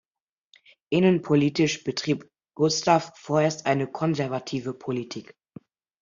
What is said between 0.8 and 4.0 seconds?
Innenpolitisch betrieb Gustav vorerst eine